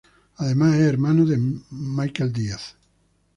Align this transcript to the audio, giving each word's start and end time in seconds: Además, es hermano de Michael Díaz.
Además, 0.37 0.73
es 0.77 0.81
hermano 0.87 1.25
de 1.27 1.37
Michael 1.69 2.33
Díaz. 2.33 2.75